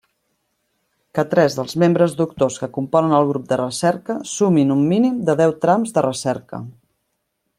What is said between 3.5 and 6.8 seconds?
de recerca sumin un mínim de deu trams de recerca.